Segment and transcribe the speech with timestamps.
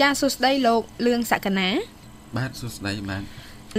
[0.00, 1.68] ចាសួស្តីលោកលឿងសក្កណា
[2.36, 3.22] បាទសួស្តីបាទ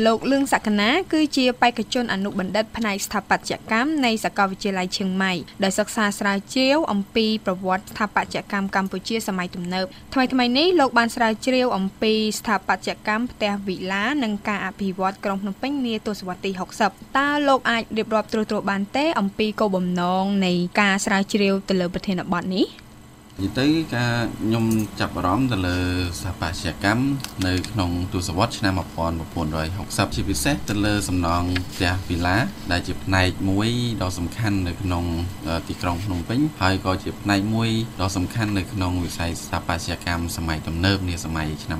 [0.06, 16.51] លោកលឿងសក្កណាគឺជាបេក្ខជនអនុបណ្ឌិតផ្នែកស្ថាបត្យកម្មនៃសាកលវិទ្យាល័យឈៀងម៉ៃដែលសិក្សាស្រាវជ្រាវអំពីប្រវត្តិស្ថាបត្យកម្មកម្ពុជាសម័យទំនើបថ្មីថ្មីនេះលោកបានស្រាវជ្រាវអំពីស្ថាបត្យកម្មផ្ទះវិឡានិងការអភិវឌ្ឍក្រុងភ្នំពេញនាទសវត្សរ៍ទី
[16.83, 22.67] 60តើលោកអាចរៀបរាប់ត្រួសត្រាបានទេអំពីគោលបំណងនៃការស្រាវជ្រាវទៅលើប្រធានបទនេះ
[23.42, 24.66] និយាយទៅការខ្ញុំ
[25.00, 25.78] ចាប់អារម្មណ៍ទៅលើ
[26.20, 27.04] ស្ថាបត្យកម្ម
[27.48, 32.38] នៅក្នុងទសវត្សរ៍ឆ្នាំ1960ជាពិសេសទៅលើសំណង់ផ្ទះវិឡា
[32.72, 33.70] ដែលជាផ្នែកមួយ
[34.02, 35.03] ដ៏សំខាន់នៅក្នុង
[35.67, 37.70] ទីក្រុងភ្នំពេញហើយក៏ជាផ្នែកមួយ
[38.02, 41.78] ដ៏សំខាន់នៅក្នុងវិស័យស្ថាបត្យកម្មសម័យទំនើបនាសម័យឆ្នាំ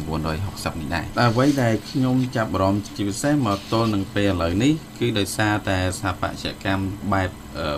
[0.00, 7.28] 1960នេះដែរអ្វីដែលខ្ញុំចាប់អារម្មណ៍ជាពិសេសមកទល់នឹងពេលឥឡូវនេះ គឺដោយសារតែស្ថាបត្យកម្មបែប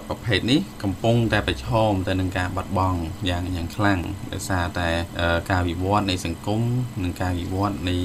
[0.09, 4.01] ប្រភេទនេះកំពុងតែប្រឈមទៅនឹងការបាត់បង់យ៉ាងយ៉ាងខ្លាំង
[4.33, 4.89] ដោយសារតែ
[5.51, 6.61] ការវិវត្តនៃសង្គម
[7.03, 7.97] និងការវិវត្តនៃ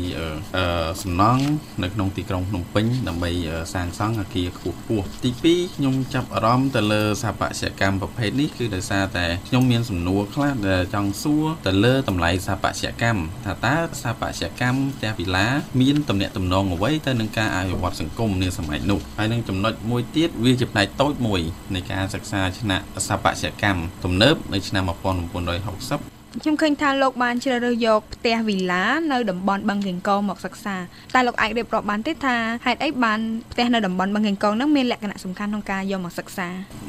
[1.04, 1.44] សំណង់
[1.84, 3.32] នៅក្នុងទីក្រុងភ្នំពេញដើម្បី
[3.74, 15.48] សាងសង់អគារខ្ពស់ខ្ពស់ទី2ខ្ញុំចាប់អារម្មណ៍ទៅលើស្ថាបត្យកម្មប្រភេទនេះគឺដោយសារតែខ្ញុំមានសំណួរខ្លះដែលចង់សួរទៅលើតម្លៃស្ថាបត្យកម្មថាតើស្ថាបត្យកម្មផ្ទះវិឡា
[15.82, 21.42] មានតំណែងតំណងអ្វីទៅនឹងការអភិវឌ្ឍសង្គមនាសម័យនោះហើយនឹងចំណុចមួយទៀតវាជាផ្នែកតូចមួយ
[21.74, 30.76] នៃការសិក្សាឆ្នាក់ស្ថាបត្យកម្មទំនើបនៅឆ្នាំ1960ខ្ញុំឃើញថាលោកបានជ្រើសរើសយកផ្ទះវីឡានៅតំបន់បឹងកេងកងមកសិក្សា
[31.14, 32.36] តែលោកអាចរៀបរាប់បានទេថា
[32.66, 33.20] ហេតុអីបាន
[33.52, 36.48] ផ្ទះនៅតំបន់បឹងកេងកងហ្នឹងមានលក្ខណៈសំខាន់ក្នុងការយកមកសិក្សា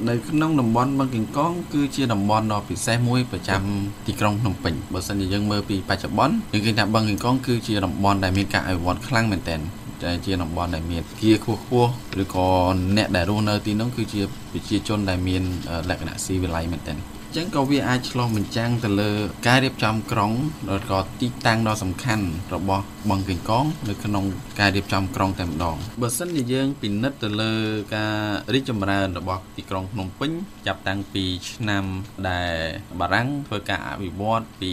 [0.08, 3.60] នៅក្នុងតំបន់បឹងកេងកងគឺជាតំបន់ដ៏ពិសេសមួយប្រចាំ
[4.06, 9.60] ទីក្រុងភ្នំពេញបើសិនជាយើងមើលពីបច្ចុប្បន្នយើងឃើញថាបឹងកេងកងគឺជាតំបន់ដែលមានការអភិវឌ្ឍខ្លាំងមែនទែន
[10.02, 11.90] តែជាតំបន់ដែលមានគាខ្ពស់ខ្ពស់
[12.22, 12.48] ឬក៏
[12.96, 15.42] អ្នកដែលរស់នៅទីនោះគឺជាប្រជាជនដែលមាន
[15.90, 16.96] លក្ខណៈស៊ីវិល័យមែនទែន
[17.36, 19.12] ចឹងក៏វាអាចឆ្លោះបញ្ចាំងទៅលើ
[19.48, 20.32] ការរៀបចំក្រុង
[20.76, 24.24] ឬក៏ទីតាំងដ៏សំខាន់របស់បឹងកេងកងនៅក្នុង
[24.60, 27.52] ការរៀបចំក្រុងតែម្ដងបើសិនជាយើងពិនិត្យទៅលើ
[27.96, 28.16] ការ
[28.54, 30.30] រីកចម្រើនរបស់ទីក្រុងភ្នំពេញ
[30.66, 31.84] ចាប់តាំងពីឆ្នាំ
[32.30, 32.56] ដែល
[33.00, 34.72] បារាំងធ្វើការអភិវឌ្ឍពី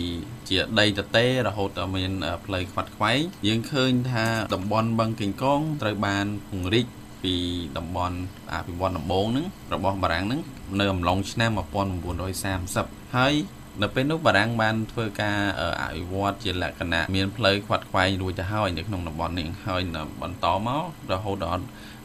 [0.50, 2.12] ជាដីទទេរហូតដល់មាន
[2.46, 6.88] ផ្លូវខ្វាត់ខ្វែងយើងឃើញថាតំបន់បឹងកេងកងត្រូវបានពង្រីក
[7.26, 7.36] ពី
[7.78, 8.18] តំបន់
[8.54, 10.42] អភិវឌ្ឍដំបូងហ្នឹងរបស់បារាំងហ្នឹង
[10.80, 11.52] នៅអំឡុងឆ្នាំ
[12.34, 13.34] 1930ហើយ
[13.82, 15.38] នៅពេលនោះបារាំងបានធ្វើការ
[15.82, 19.82] អភិវឌ្ឍជាលក្ខណៈមានផ្លូវខ្វាត់ខ្វែងរួចទៅហើយនៅក្នុងតំបន់នេះហើយ
[20.22, 21.64] បន្តមករហូតដល់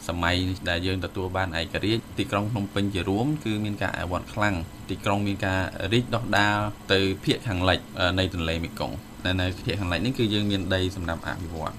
[0.09, 0.37] សម័យ
[0.71, 4.55] ដែលយើងទទួលបានឯករាជ្យទីក្រុងភ្នំពេញជារួមគឺមានការអភិវឌ្ឍខ្លាំង
[4.91, 5.61] ទីក្រុងមានការ
[5.93, 6.57] រីកដុះដាល
[6.93, 7.79] ទៅភាគខាងលិច
[8.19, 11.75] នៃទន្លេមេគង្គនៅនៅភាគខាងលិចនេះគឺយើងមានដីសម្រាប់អភិវឌ្ឍ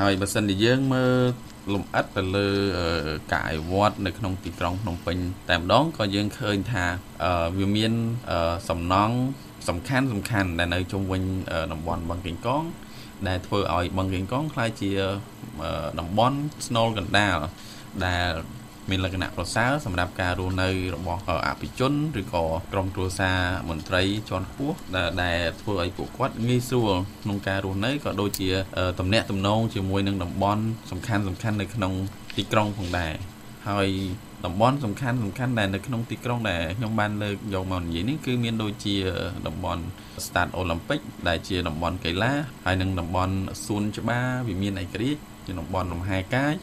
[0.00, 1.14] ហើយបើសិនជាយើងមើល
[1.74, 2.48] លំអិតទៅលើ
[3.32, 5.16] ការអភិវឌ្ឍនៅក្នុងទីក្រុងភ្នំពេញ
[5.48, 6.84] តែម្ដងក៏យើងឃើញថា
[7.58, 7.92] វាមាន
[8.68, 9.16] សំណង់
[9.68, 11.22] សំខាន់សំខាន់ដែលនៅជុំវិញ
[11.72, 12.64] តំបន់បឹងកេងកង
[13.28, 14.90] ដែលធ្វើឲ្យបឹងកេងកងក្លាយជា
[16.00, 16.36] តំបន់
[16.66, 17.36] ស្នូលកណ្ដាល
[18.06, 18.30] ដែល
[18.88, 24.76] មានលក្ខណៈប្រសើរសម្រាប់ការរស់នៅរបស់អភិជនឬក៏ក្រុមគ្រួសារមន្ត្រីជាន់ខ្ពស់
[25.22, 26.92] ដែលធ្វើឲ្យពួកគាត់ងាយស្រួល
[27.22, 28.48] ក្នុងការរស់នៅក៏ដូចជា
[29.00, 31.92] តំណាក់តំណងជាមួយនឹងតំបន់សំខាន់សំខាន់នៅក្នុង
[32.36, 33.14] ទីក្រុងផងដែរ
[33.68, 33.88] ហើយ
[34.46, 38.96] តំបន់សំខាន់សំខាន់ដែលនៅក្នុងទីក្រុងដែលខ្ញុំបានលើកយកមកនិយាយនេះគឺមានដូចជា
[39.46, 39.82] តំបន់
[40.24, 42.32] Stade Olympic ដែលជាតំបន់កីឡា
[42.66, 46.54] ហើយនិងតំបន់សួនច្បារវិមានឯករាជ្យជាតំបន់លំហែកាយ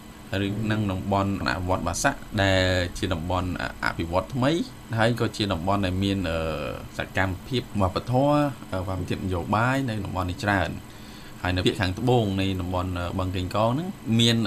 [0.45, 2.61] ឬនឹងតំបន់អភិវឌ្ឍបាសាក់ដែល
[2.97, 3.49] ជាតំបន់
[3.85, 4.51] អភិវឌ្ឍថ្មី
[4.99, 6.17] ហើយក៏ជាតំបន់ដែលមាន
[6.97, 8.35] សកម្មភាពវប្បធម៌
[8.87, 10.69] វប្បធម៌នយោបាយនៅតំបន់នេះច្រើន
[11.43, 13.89] ហើយនៅភាគខាងត្បូងនៃតំបន់បឹងកេងកងហ្នឹង
[14.19, 14.37] មាន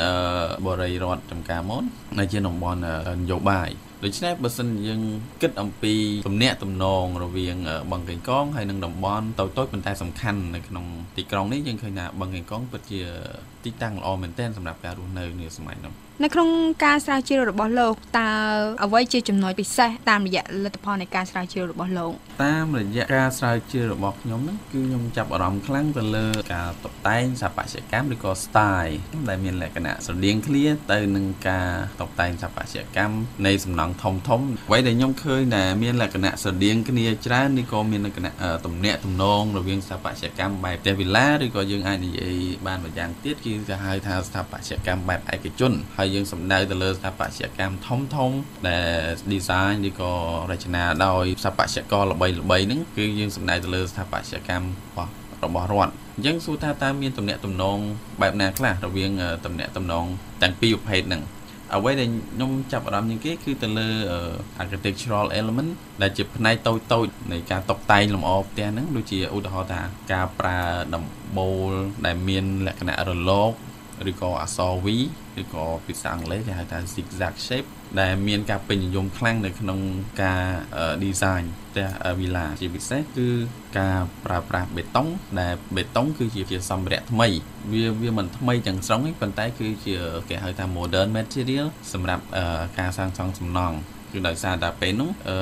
[0.66, 1.84] បរិយារដ្ឋចំការមន
[2.18, 2.80] ដែលជាតំបន់
[3.20, 3.70] នយោបាយ
[4.05, 5.00] ដូច្នេះបើសិនយើង
[5.43, 5.94] គិតអំពី
[6.28, 7.56] ទំនាក់ទំនងរវាង
[7.93, 10.84] បឹងកេងកងហើយនិងតំបន់តូចៗប៉ុន្តែសំខាន់នៅក្នុង
[11.16, 13.00] ទីក្រុងនេះយើងឃើញថាបឹងកេងកងពិតជា
[13.65, 16.48] ទីតាំងល្អមែនទែនសម្រាប់ការរស់នៅនាសម័យនោះ នៅក្នុង
[16.84, 18.31] ការស្រាវជ្រាវរបស់លោកតើ
[18.84, 22.12] អ្វីជាចំណុចពិសេសតាមរយៈលទ្ធផលនៃការស្រាវជ្រាវរបស់លោក
[22.44, 28.95] តាមរយៈការស្រាវជ្រាវរបស់ខ្ញុំហ្នឹងគឺខ្ញុំចាប់អារម្មណ៍ខ្លាំងទៅលើការតុបតែងស្ថាបត្យកម្មឬក៏ style
[29.28, 33.16] ដែលមានលក្ខណៈស្រដៀងគ្នាទៅនឹងការតុបតែងស្ថាបត្យកម្ម
[33.47, 38.33] នៃសំណង់ធំធំអ្វីដែលខ្ញុំឃើញដែលមានលក្ខណៈស្រដៀងគ្នាច្រើននេះក៏មានលក្ខណៈ
[38.66, 42.34] ទំនាក់ទំនងរវាងស្ថាបត្យកម្មបែបផ្ទះវិឡាឬក៏យើងអាចនិយាយ
[42.66, 48.30] បានម្យ៉ាងទៀតគឺគេហៅថាស្ថាបត្យកម្មបែបឯកជនហើយយើងសំដៅទៅលើស្ថាបត្យកម្មធំធំ
[48.68, 50.12] ដែល design ឬក៏
[50.51, 54.68] រចនាដោយស្ថាបត្យករល្បីល្បីហ្នឹងគឺយើងសំដៅទៅលើស្ថាបត្យកម្ម
[55.45, 57.78] របស់រដ្ឋអញ្ចឹងសួរថាតើមានតំណែងតំណង
[58.21, 59.10] បែបណាខ្លះរវាង
[59.45, 60.04] តំណែងតំណង
[60.42, 61.22] ទាំងពីរប្រភេទហ្នឹង
[61.71, 63.89] ហអ្វីដែលខ្ញុំចាប់អារម្មណ៍ជាងគេគឺទៅលើ
[64.62, 65.71] architectural element
[66.03, 69.80] ដែលជាផ្នែកតូចតូចនៃការតុបតែងលម្អផ្ទះហ្នឹងដូចជាឧទាហរណ៍ថា
[70.12, 70.59] ការប្រើ
[70.95, 71.04] ដំ
[71.39, 71.72] បូល
[72.07, 73.53] ដែលមានលក្ខណៈរលក
[74.10, 74.86] ឬក៏អក្សរ V
[75.41, 77.68] ឬក៏ភាសាអង់គ្លេសគេហៅថា zigzag shape
[78.00, 79.78] ដែលមានការពេញនិយមខ្លាំងនៅក្នុង
[80.22, 80.42] ការ
[81.04, 81.86] design ផ្ទះ
[82.18, 83.28] villa ជាពិសេសគឺ
[83.78, 85.08] ការប្រើប្រាស់បេតុង
[85.41, 87.28] ដែលបេតុងគឺជាសម្ភារៈថ្មី
[87.72, 89.94] វាវាមិនថ្មីទាំងស្រុងទេប៉ុន្តែគឺជា
[90.28, 92.22] គេហៅថា modern material សម្រាប់
[92.78, 93.76] ការសាងសង់សំណង់
[94.12, 95.39] គឺដោយសារតែពេលនោះអឺ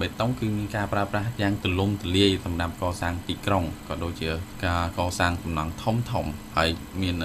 [0.00, 4.30] បេតុងគឺមានការប្រើប្រាស់យ៉ាងទូលំទូលាយសម្រាប់កសាងទីក្រុងក៏ដូចជា
[4.66, 6.26] ការកសាងសំណង់ធំធំ
[6.56, 6.68] ហើយ
[7.02, 7.16] មាន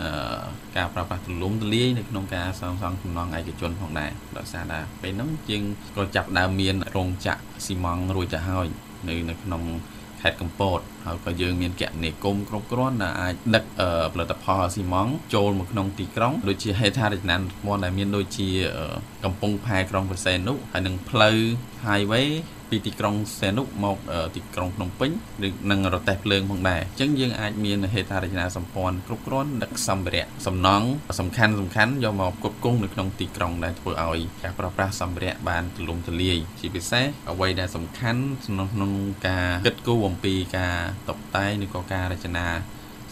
[0.78, 5.62] ការប្រើប្រាស់ទូលំទូលាយនៅក្នុងការសាងសង់សំណង់ឯកជនផងដែរដោយសារតែពេលនោះជាង
[5.98, 8.68] ក៏ចាប់ដើមមានរោងចក្រស៊ីម៉ងត៍រួចទៅហើយ
[9.10, 9.64] នៅនៅក្នុង
[10.22, 13.64] ខេត្តកំពតហើយក៏យើងមានគណនេគមគ្រប់គ្រាន់ដែលអាចដឹក
[14.14, 18.48] ផលិតផលស៊ីម៉ងចូលមកក្នុងទីក្រុងដូចជាហេដ្ឋារចនាសម្ព័ន្ធដែលមានដូចជា
[19.24, 21.38] កំពង់ផែក្រុងប្រសេនុហើយនឹងផ្លូវ
[21.86, 22.28] highway
[22.72, 23.98] ពីទីក្រុងសេនុមក
[24.36, 25.12] ទីក្រុងភ្នំពេញ
[25.48, 30.88] ឬនឹងរទេះភ្លើងផងដែរអញ្ចឹងយើងអាចមានហេដ្ឋារចនាសម្ព័ន្ធគ្រប់គ្រាន់ដឹកសម្ភារៈសំណង់
[31.20, 38.92] សំខាន់សំខាន់យកមកគ្រប់គ្រងនៅក្នុងទីក្រុងដែលធ្វើឲ្យការប្រើប្រាស់សម្ភារៈបានទូលំទូលាយជាពិសេសអ្វីដែលសំខាន់ក្នុង
[39.28, 40.78] ការគិតគូរអំពីការ
[41.10, 42.48] តុបតែងឬក៏ការរចនា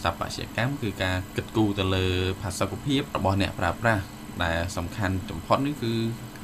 [0.00, 2.06] ស្ថាបត្យកម្មគឺការគិតគូរទៅលើ
[2.40, 4.02] ផាសុកភាពរបស់អ្នកប្រើប្រាស់
[4.44, 5.94] ដែលសំខាន់បំផុតនេះគឺ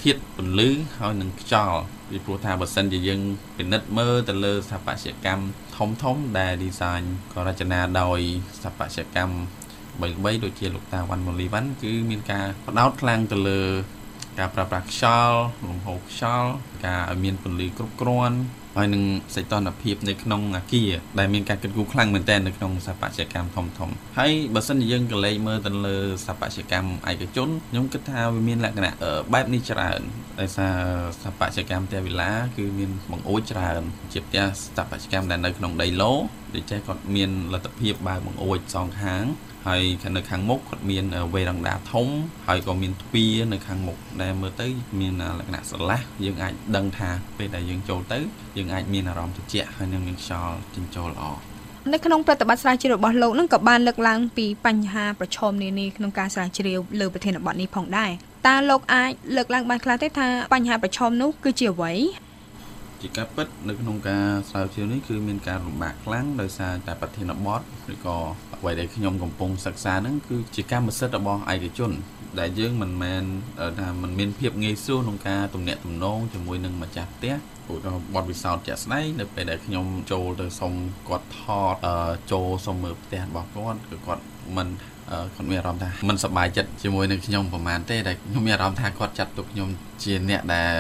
[0.03, 3.21] ធាតុពន្លឺហើយនឹងខ្យល់ ពីព្រោះថាបើសិនជាយើង
[3.57, 5.43] ពិនិត្យមើលទៅលើស្ថាបត្យកម្ម
[5.77, 8.21] ធំធំដែល design ក៏រចនាដោយ
[8.57, 9.37] ស្ថាបត្យកម្ម
[10.25, 13.63] បីៗដូចជាលោកតាវ៉ាន់ម៉ូលីវ៉ាន់គឺមានការផ្ដោតខ្លាំងទៅលើ
[14.39, 16.51] ការប្រើប្រាស់ខ្យល់លំហូរខ្យល់
[16.87, 18.39] ការឲ្យមានពន្លឺគ្រប់គ្រាន់
[18.77, 19.03] ហើយនឹង
[19.35, 28.93] សីតុណ្ហភាពនៅក្នុងអាគារដែលមានការគិតគូរខ្លាំងមែនទែននៅក្នុងស្ថាបត្យកម្មធំធំហើយបើសិនជាយើងកលេចមើលទៅលើស្ថាបត្យកម្មឯកជនខ្ញុំគិតថាវាមានលក្ខណៈ
[29.35, 30.01] បែបនេះច្រើន
[30.41, 30.77] ដោយសារ
[31.17, 33.83] ស្ថាបត្យកម្មផ្ទះវិឡាគឺមានបង្អួចច្រើន
[34.13, 36.13] ជាផ្ទះស្ថាបត្យកម្មដែលនៅក្នុងដីឡូ
[36.57, 39.25] ដូចចេះគាត់មានលទ្ធភាពបើកបង្អួចសងខាង
[39.67, 39.83] ហើយ
[40.17, 41.05] នៅខាងមុខគាត់មាន
[41.35, 42.07] វេរ៉ង់ដាធំ
[42.49, 44.69] ហើយក៏មានទ្វារនៅខាងមុខដែលមើលទៅ
[45.01, 47.09] មានលក្ខណៈស្រឡះយើងអាចដឹងថា
[47.39, 48.19] ពេលដែលយើងចូលទៅ
[48.57, 51.25] យើងអាចមានអារម្មណ៍ត្រជាក់ហើយនឹងមានខ្យល់ចេញចូលល្អ
[51.93, 58.11] នៅក្នុងប្រតិបត្តិស្រាវជ្រាវរបស់លោកនឹងក៏បានលើកឡើងពីបញ្ហាប្រឈមនានាក្នុងការស្រាវជ្រាវលើប្រធានបទនេះផងដែរ
[58.47, 61.93] តើលោកអាចលើកឡើងបានខ្លះទេថាបញ្ហាប្រឈមនោះគឺជាអ្វី
[63.03, 67.61] ជាការពិតនៅក្នុងការស្រាវជ្រាវនេះគឺមានការលំបាកខ្លាំងដោយសារតែប្រធានបទ
[67.93, 68.17] ឬក៏
[68.59, 71.93] អ្វីដែលខ្ញុំកំពុងសិក្សាហ្នឹងគឺជាកម្មសិទ្ធិរបស់ឯកជន
[72.41, 73.23] ដែលយើងមិនមែន
[73.79, 77.35] ថាมันមានភាពងាយស្រួលក្នុងការទំនាក់ទំនងជាមួយនឹងម្ចាស់ផ្ទះ
[77.73, 80.73] ឧទាហរណ៍បទពិសោធន៍ជាក់ស្ដែងនៅពេលដែលខ្ញុំចូលទៅសុំ
[81.09, 81.43] គាត់ថ
[81.75, 81.77] ត
[82.33, 84.23] ចូលសុំមើលផ្ទះរបស់គាត់គឺគាត់
[84.57, 84.69] មិន
[85.35, 89.69] គាត់មានអារម្មណ៍ថាមិនសប្បាយចិត្តជាមួយនឹងខ្ញុំប្រហែលទេដែលខ្ញុំមានអារម្មណ៍ថាគាត់ចាត់ទុកខ្ញុំ
[90.03, 90.75] ជាអ្នកដែល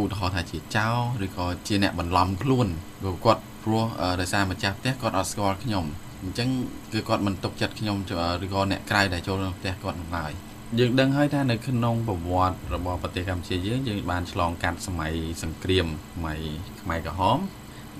[0.00, 0.88] ឧទាហរណ៍ថាជាចៅ
[1.24, 2.66] ឬក៏ជាអ្នកបន្លំខ្លួន
[3.00, 3.84] ព្រោះគាត់ព្រោះ
[4.20, 5.84] ដោយសារម្ចាស់ផ្ទះគាត់អត់ស្គាល់ខ្ញុំ
[6.22, 6.48] អញ្ចឹង
[6.92, 7.96] គឺគាត់មិនទុកចិត្តខ្ញុំ
[8.44, 10.32] ឬក៏អ្នកក្រៅដែលចូលក្នុងផ្ទះគាត់នោះឡើយ
[10.76, 15.12] យើងដឹងហើយថានៅក្នុងប្រវត្តិរបស់ប្រទេសកម្ពុជាយើងយើងបានឆ្លងកាត់សម័យ
[15.42, 16.40] សង្គ្រាមសម័យ
[16.80, 17.38] ខ្មែរក្រហម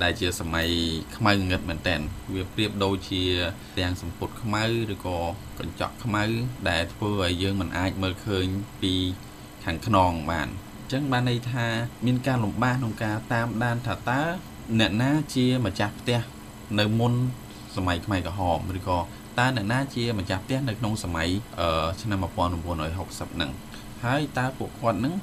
[0.02, 0.68] ដែលជាសម័យ
[1.16, 1.96] ខ្មៅងឹតមែនតើ
[2.34, 3.22] វាប្រៀបដូចជា
[3.78, 4.62] ទាំងសម្ពុតខ្មៅ
[4.92, 5.18] ឬក៏
[5.58, 6.24] កញ្ចក់ខ្មៅ
[6.70, 8.46] ដែលធ្វើឲ្យយើងមិនអាចមើលឃើញ
[8.82, 8.94] ពី
[9.64, 10.48] ខាងខ្នងបាន
[10.78, 11.66] អញ្ចឹងបានន័យថា
[12.06, 14.22] មានការលំបាកក្នុងការតាមដានថាតើ
[14.78, 16.20] អ្នកណាជាម្ចាស់ផ្ទះ
[16.78, 17.12] នៅមុន
[17.76, 18.98] សម័យខ្មែរក្រហមឬក៏
[19.38, 21.28] តើអ្នកណាជាម្ចាស់ផ្ទះនៅក្នុងសម័យ
[22.00, 22.64] ឆ្នាំ1960
[23.34, 23.50] ហ្នឹង
[24.04, 25.14] ហើយតើពួកគាត់ហ្នឹង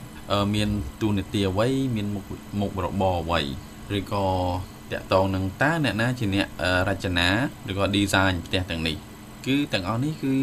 [0.55, 0.69] មាន
[1.01, 2.25] ទូនាទីអ្វីមានមុខ
[2.59, 3.39] មុខរបរអ្វី
[3.97, 4.25] ឬក៏
[4.91, 6.47] តកតងនឹងតើអ្នកណាជាអ្នក
[6.89, 7.27] រចនា
[7.69, 8.95] ឬក៏ design ផ្ទះទាំងនេះ
[9.45, 10.33] គឺទាំងអស់នេះគឺ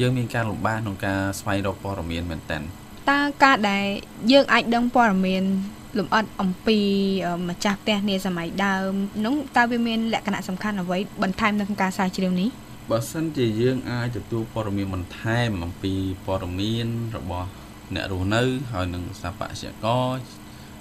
[0.00, 2.58] យើងមានការលំបាកក្នុងការស្វែងរកព័ត៌មានមែនតើ
[3.10, 3.84] តើការដែល
[4.32, 5.44] យើងអាចដឹងព័ត៌មាន
[5.98, 6.78] លម្អិតអំពី
[7.48, 8.92] ម្ចាស់ផ្ទះនាសម័យដើម
[9.24, 12.48] នោះតើវាមានលក្ខណៈសំខាន់អ្វីបន្ថែមនៅក្នុងការស្រាវជ្រាវនេះ
[12.90, 15.94] បើសិនជាយើងអាចទទួលព័ត៌មានបន្ថែមអំពី
[16.26, 16.86] ព័ត៌មាន
[17.16, 17.48] របស់
[17.94, 20.16] អ្នករស់នៅហើយនឹងស្ថាបត្យករ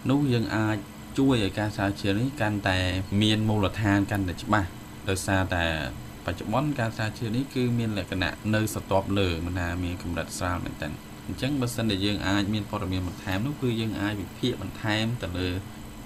[0.09, 0.77] នោះយើងអាច
[1.17, 2.79] ជួយឲ្យការស្រាវជ្រាវនេះកាន់តែ
[3.21, 4.69] មានមូលដ្ឋានកាន់តែច្បាស់
[5.09, 5.65] ដោយសារតែ
[6.25, 10.89] បច្ចុប្បន្នការស្រាវជ្រាវនេះគឺមានលក្ខណៈនៅស្ទាប់លើមិនថាមានកម្រិតស្រាលមែនតើ
[11.27, 15.49] អញ្ចឹងបើសិនជាយើងអាចមានព័ត៌មានបន្ថែមនោះគឺយើងអាចវិភាគបន្ថែមទៅលើ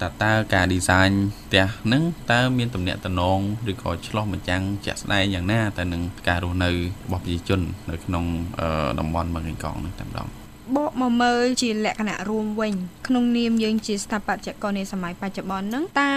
[0.02, 1.12] តើតើការ design
[1.46, 2.02] ផ្ទះហ្នឹង
[2.32, 3.38] តើមានទំនាក់ទំនង
[3.70, 6.74] ឬក៏ឆ្លោះបញ្ចាំងជាក់ស្ដែងយ៉ាងណាទៅនឹងការរស់នៅរ
[7.10, 8.24] បស់ប្រជាជន នៅក្នុង
[9.00, 10.28] តំបន់បឹងកេងកងហ្នឹងតែម្ដង
[10.76, 12.74] បកមកមើលជាលក្ខណៈរួមវិញ
[13.06, 16.12] ក្នុងនាមយើងជាស្ថាបត្យករនាសម័យបច្ចុប្បន្នហ្នឹងតើ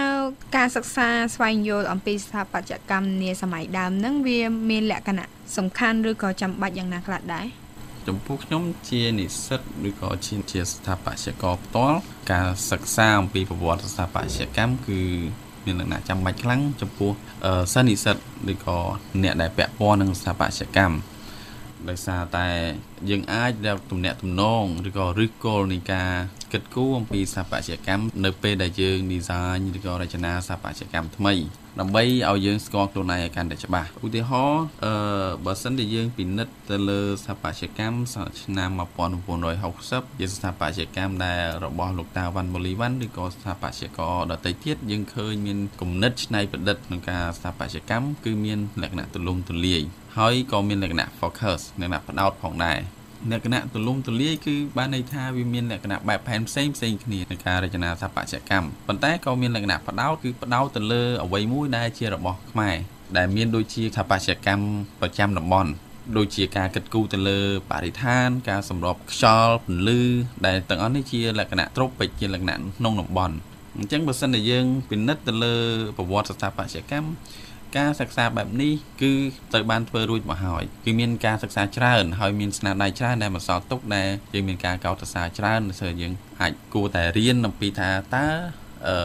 [0.56, 7.46] ការសិក្សាស្វែងយល់អំពីស្ថាបត្យកម្មនាសម័យដើមហ្នឹងវាមានលក្ខណៈសំខាន់ឬក៏ចាំបាច់យ៉ាងណាខ្លះដែរ
[8.08, 11.98] ចំពោះខ្ញុំជានិស្សិតឬក៏ជាជាស្ថាបត្យករផ្ទាល់
[12.32, 15.00] ការសិក្សាអំពីប្រវត្តិស្ថាបត្យកម្មគឺ
[15.64, 17.10] មានលក្ខណៈចាំបាច់ខ្លាំងចំពោះ
[17.74, 18.16] សិស្សនិស្សិត
[18.52, 18.78] ឬក៏
[19.22, 20.96] អ្នកដែលពាក់ព័ន្ធនឹងស្ថាបត្យកម្ម
[21.88, 22.48] ដោយសារតែ
[23.10, 26.10] យើងអាចដែលទំនាក់ទំនងឬក៏ឫសគល់នៃការ
[26.52, 31.34] គិតគូរអំពីស្ថាបត្យកម្មនៅពេលដែលយើង design ឬក៏រចនាស្ថាបត្យកម្មថ្មី
[31.80, 34.94] ដើម្បីឲ្យយើងស្គាល់ខ្លួនឯងឲ្យកាន់តែច្បាស់ឧទាហរណ៍អឺ
[35.44, 37.98] បើសិនជាយើងពិនិត្យទៅលើស្ថាបត្យកម្ម
[38.42, 38.70] ឆ្នាំ
[39.44, 49.82] 1960ជាស្ថាបត្យកម្មដែលរបស់លោកតាវ៉ាន់បូលីវ៉ាន់ឬក៏ស្ថាបត្យករដទៃទៀតយើងឃើញមានគំនិតច្នៃប្រឌិតក្នុងការស្ថាបត្យកម្មគឺមានលក្ខណៈទូលំទូលាយ
[50.18, 52.78] ហើយក៏មានលក្ខណៈ focus លក្ខណៈផ្ដោតផងដែរ
[53.30, 62.76] លក្ខណៈទូលំទូលាយគឺបានន័យថាវាមានលក្ខណៈបែបផែនផ្សេងផ្សេងគ្នាในការរចនាស្ថាបត្យកម្មប៉ុន្តែក៏មានលក្ខណៈផ្ដោតគឺផ្ដោតទៅលើអ្វីមួយដែលជារបស់ខ្មែរ
[63.16, 64.64] ដែលមានដូចជាស្ថាបត្យកម្ម
[65.00, 65.70] ប្រចាំតំបន់
[66.16, 70.00] ដូចជាការកិត្តគូទៅលើបរិស្ថាន ការសម្របខ្យល់ពន្លឺ
[70.46, 73.34] ដែលទាំងអស់នេះជាលក្ខណៈត្រូពិកជាលក្ខណៈក្នុងតំបន់
[73.78, 75.54] អញ្ចឹងបើសិនជាយើងពិនិត្យទៅលើ
[75.96, 77.08] ប្រវត្តិស្ថាបត្យកម្ម
[77.78, 79.12] ការសិក្សាបែបនេះគឺ
[79.52, 88.28] ត្រូវបានធ្វើរួចមកហើយគឺមានការសិក្សាច្រើនហើយមានស្នាដៃច្រើនដែលបន្សល់ទុកដែលយើងមានការកោតសរសើរច្រើនដែលធ្វើយើងអាចគួរតែរៀនអំពីថាតើ
[88.88, 88.96] អឺ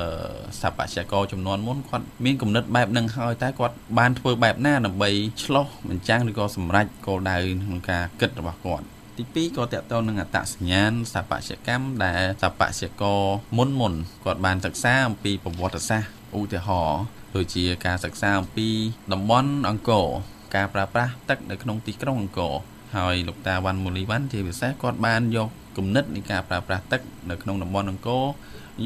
[0.62, 0.80] សัพព
[1.12, 5.10] ករចំនួនមុនគាត់មានគំនិតបែបហ្នឹងហើយតែគាត់បានធ្វើបែបណាដើម្បី
[5.44, 8.86] ឆ្លោះបញ្ចាំងឬក៏សម្រេចគោលដៅក្នុងការគិតរបស់គាត់
[9.18, 13.22] ទី2ក៏តកតទៅនឹងអត្តសញ្ញាណស្ថាបត្យកម្មដែលស្ថាបត្យករ
[13.58, 13.94] មុនមុន
[14.26, 16.10] គាត់បានសិក្សាអំពីប្រវត្តិសាស្ត្រ
[16.40, 17.02] ឧទាហរណ៍
[17.38, 18.70] ដូចជាការសិក្សាអំពី
[19.13, 20.08] តំបន់អង្គរ
[20.56, 22.53] ការប្រើប្រាស់ទឹកនៅក្នុងទីក្រុងអង្គរ
[22.96, 28.25] ហើយលោកតាវ៉ាន់មូលីវ៉ាន់ជាពិសេសគាត់បានយកគំនិតនៃការប្រើប្រាស់ទឹកនៅក្នុងតំបន់អង្គរ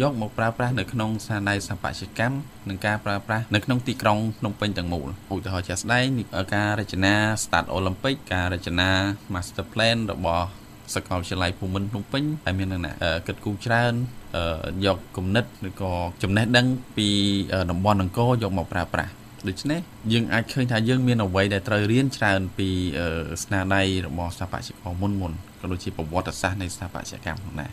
[0.02, 2.36] យកមកប្រើប្រាស់នៅក្នុងស្ថានភាពសបជកម្ម
[2.70, 6.06] និងការប្រើប្រាស់នៅក្នុងទីក្រុងភ្នំពេញទាំងមូលឧទាហរណ៍ជាក់ស្ដែង
[6.56, 8.90] ការរចនា Start Olympic ការរចនា
[9.34, 10.61] Master Plan របស់
[10.96, 12.94] សាកលវិទ្យាល័យភូមិន្ទភ្នំពេញដែលមានលក្ខណៈ
[13.28, 13.94] គិតគូរច្រើន
[14.86, 15.94] យកគំនិតឬក៏
[16.24, 16.68] ចំណេះដឹង
[16.98, 17.08] ពី
[17.72, 19.12] តំបន់អង្គរយកមកប្រើប្រាស់
[19.48, 19.80] ដូច្នេះ
[20.14, 22.70] យើងអាចឃើញថាយើងមានអ្វីដែលត្រូវរៀនច្រើនពី
[23.44, 25.32] ស្នាដៃរបស់ស្ថាបត្យករមុនមុន
[25.62, 27.72] ក៏ដូចជាប្រវត្តិសាស្ត្រនៃស្ថាបត្យកម្មផងដែរ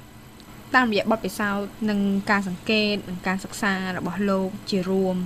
[0.75, 5.17] តាមរយៈបទពិសោធន៍និងការសង្កេតនិងការសិក្សារបស់លោកជារួម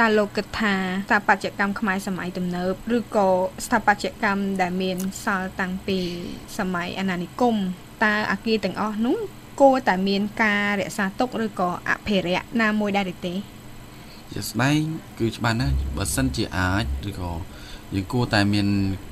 [0.00, 3.28] តើលោកគិតថាស្ថាបត្យកម្មខ្មែរសម័យទំនើបឬក៏
[3.64, 5.98] ស្ថាបត្យកម្មដែលមានសល់តាំងពី
[6.58, 7.56] សម័យអាណានិគម
[8.04, 9.16] តើអាគារទាំងអស់នោះ
[9.60, 13.34] គួរតែមានការរក្សាទុកឬក៏អភិរក្សណាមួយដែរទេ
[14.32, 14.78] ជាស្ដែង
[15.18, 17.32] គឺច្បាស់ណាស់បើសិនជាអាចឬក៏
[17.94, 18.66] យើងគួរតែមាន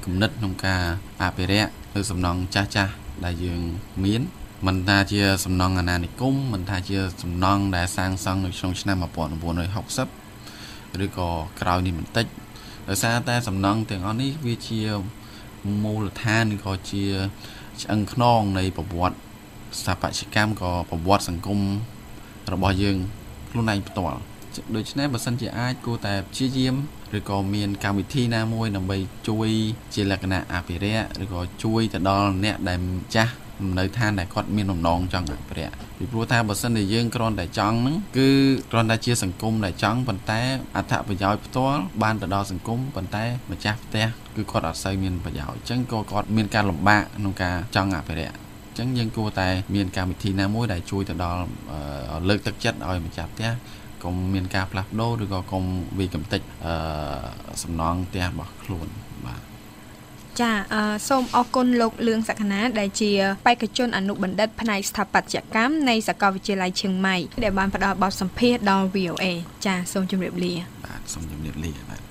[0.05, 0.83] គំនិតក្នុងការ
[1.23, 2.93] អភិរក្សឬសំណង់ចាស់ចាស់
[3.25, 3.61] ដែលយើង
[4.05, 4.23] មាន
[4.67, 10.28] មិនថាជាសំណង់អាណានិគមមិនថាជាសំណង់ដែលសាងសង់នៅក្នុងឆ្នាំ1960
[11.05, 11.31] ឬក៏
[11.61, 12.27] ក្រោយនេះបន្តិច
[12.89, 14.81] ដោយសារតែសំណង់ទាំងអស់នេះវាជា
[15.85, 17.05] មូលដ្ឋានឬក៏ជា
[17.83, 19.19] ឆ្អឹងខ្នងនៃប្រវត្តិ
[19.79, 21.61] ស្ថាបត្យកម្មក៏ប្រវត្តិសង្គម
[22.53, 22.97] របស់យើង
[23.51, 24.19] ខ្លួនឯងផ្ទាល់
[24.77, 26.75] ដូច្នេះបើសិនជាអាចគួរតែព្យាយាម
[27.17, 29.49] ឬក៏មានកម្មវិធីណាមួយដើម្បីជួយ
[29.95, 32.81] ជាលក្ខណៈអភិរក្សឬក៏ជួយទៅដល់អ្នកដែល
[33.15, 33.33] ចាស់
[33.79, 38.29] នៅឋានដែលគាត់មានបំណងចង់អភិរក្សពីព្រោះថាបើសិនជាយើងគ្រាន់តែចង់ហ្នឹងគឺ
[38.73, 40.41] គ្រាន់តែជាសង្គមដែលចង់ប៉ុន្តែ
[40.77, 48.37] អត្ថប្រយោជន៍ផ្ទាល់បានទៅដល់សង្គមប៉ុន្តែម្ចាស់ផ្ទះគឺគាត់អត់សូវមានប្រយោជន៍អញ្ចឹងក៏គាត់មានការលំបាកក្នុងការចង់អភិរក្ស
[48.79, 51.41] ចឹងយើងគួរតែមានកម្មវិធីណាមួយដែលជួយទៅដល់
[52.29, 53.51] លើកទឹកចិត្តឲ្យម្ចាស់ផ្ទះ
[54.03, 55.63] កុំមានការផ្លាស់ប្ដូរឬក៏កុំ
[55.99, 56.75] វាកំតិចអឺ
[57.63, 58.89] សំណងផ្ទះរបស់ខ្លួន
[59.27, 59.41] បាទ
[60.41, 63.11] ចាអឺសូមអរគុណលោកលឿងសក្ខណាដែលជា
[63.47, 69.25] បេក្ខជនអនុបណ្ឌិតផ្នែកស្ថាបត្យកម្មនៃសាកលវិទ្យាល័យឈៀងម៉ៃដែលបានផ្ដល់បទសម្ភាសន៍ដល់ VOA
[69.67, 70.55] ចាសូមជម្រាបលា
[70.85, 72.08] បាទសូមជម្រាបលាបាទ